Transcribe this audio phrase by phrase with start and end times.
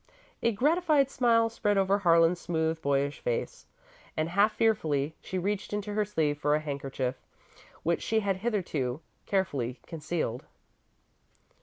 [0.41, 3.67] A gratified smile spread over Harlan's smooth, boyish face,
[4.17, 7.21] and, half fearfully, she reached into her sleeve for a handkerchief
[7.83, 10.45] which she had hitherto carefully concealed.